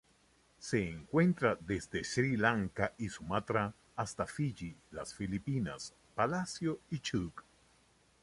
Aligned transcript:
Se 0.57 0.89
encuentra 0.89 1.55
desde 1.61 2.03
Sri 2.03 2.35
Lanka 2.35 2.95
y 2.97 3.07
Sumatra 3.09 3.75
hasta 3.95 4.25
Fiyi, 4.25 4.75
las 4.89 5.13
Filipinas, 5.13 5.93
Palacio 6.15 6.79
y 6.89 7.01
Chuuk. 7.01 7.43